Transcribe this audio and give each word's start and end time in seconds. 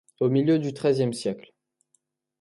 au 0.19 0.29
milieu 0.29 0.57
du 0.57 0.73
treizième 0.73 1.13
siècle. 1.13 1.53